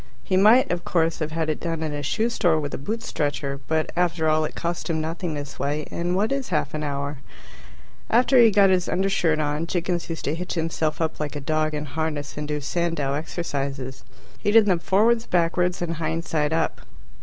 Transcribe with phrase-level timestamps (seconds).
[0.23, 3.03] He might, of course, have had it done in a shoe store with a boot
[3.03, 6.81] stretcher, but after all it cost him nothing this way, and what is half an
[6.81, 7.19] hour?
[8.09, 11.39] After he had got his undershirt on, Jiggins used to hitch himself up like a
[11.39, 14.03] dog in harness and do Sandow exercises.
[14.39, 16.81] He did them forwards, backwards, and hind side up.